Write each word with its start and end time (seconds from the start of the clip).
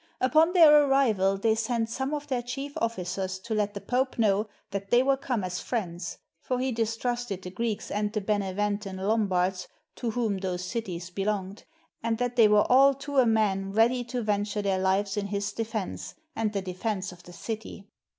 Upon 0.19 0.53
their 0.53 0.85
arrival, 0.85 1.37
they 1.37 1.53
sent 1.53 1.87
some 1.87 2.11
of 2.11 2.25
their 2.25 2.41
chief 2.41 2.73
officers 2.77 3.37
to 3.41 3.53
let 3.53 3.75
the 3.75 3.79
Pope 3.81 4.17
know 4.17 4.47
that 4.71 4.89
they 4.89 5.03
were 5.03 5.15
come 5.15 5.43
as 5.43 5.59
friends 5.59 6.17
(for 6.41 6.57
he 6.57 6.71
distrusted 6.71 7.43
the 7.43 7.51
Greeks 7.51 7.91
and 7.91 8.11
the 8.11 8.19
Beneventan 8.19 8.95
Lombards, 8.97 9.67
to 9.97 10.09
whom 10.09 10.39
those 10.39 10.65
cities 10.65 11.11
belonged) 11.11 11.65
and 12.01 12.17
that 12.17 12.35
they 12.35 12.47
were 12.47 12.65
all 12.67 12.95
to 12.95 13.17
a 13.19 13.27
man 13.27 13.73
ready 13.73 14.03
to 14.05 14.23
venture 14.23 14.63
their 14.63 14.79
lives 14.79 15.17
in 15.17 15.27
his 15.27 15.53
defense, 15.53 16.15
and 16.35 16.51
the 16.51 16.63
defense 16.63 17.11
of 17.11 17.21
the 17.21 17.33
city. 17.33 17.87